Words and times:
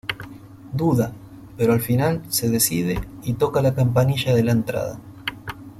Duda, 0.73 1.13
pero 1.55 1.73
al 1.73 1.79
fin 1.81 2.23
se 2.27 2.49
decide 2.49 2.99
y 3.21 3.33
toca 3.35 3.61
la 3.61 3.75
campanilla 3.75 4.33
de 4.33 4.43
la 4.43 4.51
entrada. 4.51 4.99